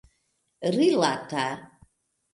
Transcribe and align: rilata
rilata 0.75 1.45